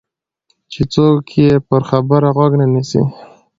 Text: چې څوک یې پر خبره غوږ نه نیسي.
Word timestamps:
چې 0.71 0.81
څوک 0.93 1.23
یې 1.41 1.49
پر 1.67 1.81
خبره 1.89 2.29
غوږ 2.35 2.51
نه 2.59 2.65
نیسي. 2.73 3.01